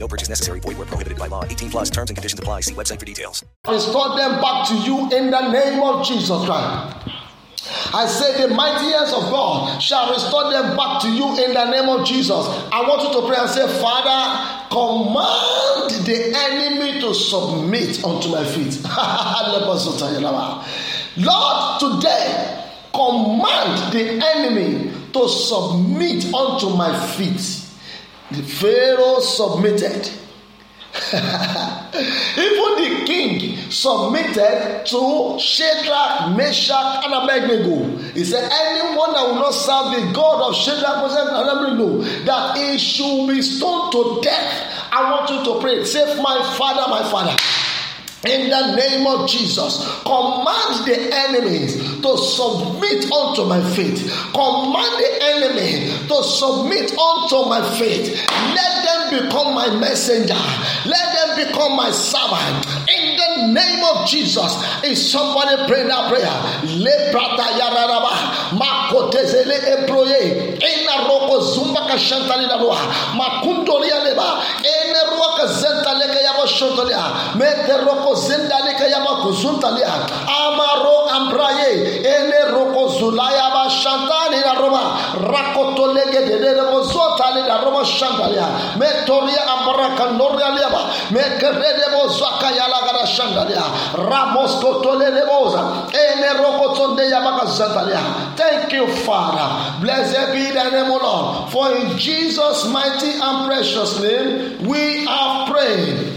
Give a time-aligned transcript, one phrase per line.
[0.00, 0.60] No purchase necessary.
[0.60, 1.44] Void where prohibited by law.
[1.44, 2.60] 18 plus terms and conditions apply.
[2.60, 3.44] See website for details.
[3.68, 6.96] Restore them back to you in the name of Jesus Christ.
[7.92, 11.70] I say the mighty hands of God shall restore them back to you in the
[11.70, 12.46] name of Jesus.
[12.72, 18.44] I want you to pray and say, Father, command the enemy to submit unto my
[18.44, 18.80] feet.
[21.16, 22.64] Lord, today,
[22.94, 27.59] command the enemy to submit unto my feet.
[28.30, 30.08] The Pharaoh submitted.
[31.12, 37.96] Even the king submitted to Shadrach, Meshach, and Abednego.
[38.12, 42.56] He said, Anyone that will not serve the God of Shadrach, Meshach, and Abednego, that
[42.56, 44.88] he should be stoned to death.
[44.92, 45.84] I want you to pray.
[45.84, 47.36] Save My father, my father.
[48.26, 54.12] In the name of Jesus, command the enemies to submit unto my faith.
[54.34, 58.12] Command the enemy to submit unto my faith.
[58.28, 60.36] Let them become my messenger.
[60.84, 62.66] Let them become my servant.
[62.92, 64.52] In the name of Jesus,
[64.84, 66.36] is somebody praying that prayer?
[66.76, 68.12] Le prata yararaba
[68.52, 72.76] makotezele employe ina roko zumba kashantali na roa
[73.16, 74.42] makundolia leba
[77.36, 78.14] mete roko
[80.28, 81.08] amaro
[82.50, 84.82] roko zulaya ba shantali na roma.
[85.20, 89.42] Rakoto lege de de bozotali na roma shantalia metoria
[90.56, 90.82] liaba
[92.86, 93.64] gara shantalia
[93.96, 94.60] ramos
[95.94, 96.60] ene roko
[98.36, 99.80] thank you father.
[99.80, 101.50] Blessed be the name of lord.
[101.50, 106.09] For in jesus mighty and precious name we have prayed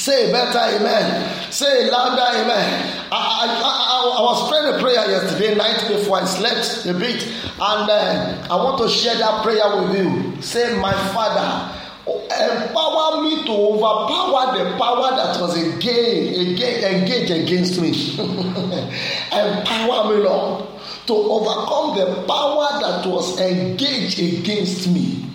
[0.00, 1.52] Say better amen.
[1.52, 3.06] Say louder amen.
[3.12, 7.22] I, I, I, I, was praying a prayer yesterday night before I slept a bit,
[7.26, 10.40] and uh, I want to share that prayer with you.
[10.40, 11.76] Say, My Father,
[12.08, 17.92] empower me to overpower the power that was engaged, engaged against me.
[19.32, 20.64] empower me, Lord,
[21.08, 25.26] to overcome the power that was engaged against me.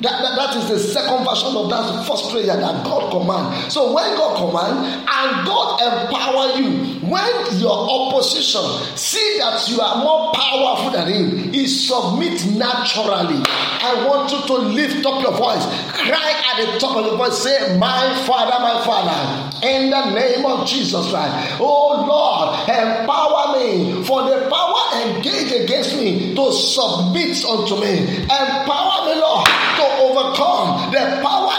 [0.00, 3.70] That, that, that is the second version of that first prayer that God command.
[3.70, 8.64] So when God command and God empower you, when your opposition
[8.96, 13.38] see that you are more powerful than him, he submit naturally.
[13.46, 17.38] I want you to lift up your voice, cry at the top of your voice,
[17.38, 21.56] say, My Father, my Father, in the name of Jesus Christ.
[21.60, 28.22] Oh Lord, empower me for the power engaged against me to submit unto me.
[28.24, 28.83] Empower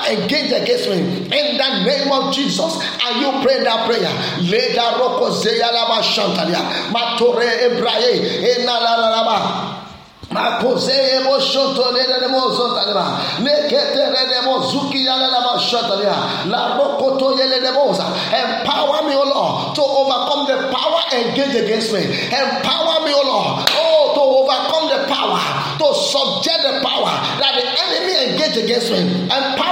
[0.09, 2.75] engaged against me in the name of Jesus.
[3.05, 4.11] And you pray that prayer.
[4.41, 6.91] Leda roko zeya laba shantalia.
[6.91, 8.55] Matore ebraye.
[8.55, 9.83] Enalalaba.
[10.35, 13.19] Makozeye mo shotolele de mo zotaleba.
[13.39, 16.45] Leketere de mo zuki yale la ma shotalia.
[16.49, 18.03] La rokoto yele de moza.
[18.33, 22.03] Empower me, O Lord, to overcome the power engaged against me.
[22.03, 25.39] Empower me, O Lord, oh, to overcome the power,
[25.79, 28.99] to subject the power that the enemy engaged against me.
[29.31, 29.64] Empower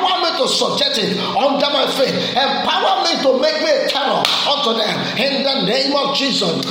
[0.44, 2.14] to subject it under my faith.
[2.36, 5.18] Empower me to make me a terror unto them.
[5.18, 6.64] In the name of Jesus.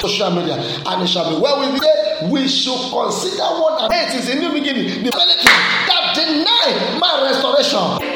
[0.00, 0.56] Social media
[0.86, 2.28] and it shall be well with you.
[2.30, 8.15] We should consider what it is in the beginning, the that deny my restoration.